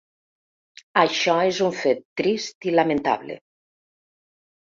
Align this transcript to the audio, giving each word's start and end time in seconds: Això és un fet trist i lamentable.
Això 1.01 1.33
és 1.49 1.59
un 1.65 1.75
fet 1.81 2.01
trist 2.21 2.67
i 2.71 2.75
lamentable. 2.79 3.35